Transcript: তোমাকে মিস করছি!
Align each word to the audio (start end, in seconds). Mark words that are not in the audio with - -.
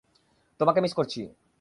তোমাকে 0.59 0.79
মিস 0.81 0.93
করছি! 0.93 1.21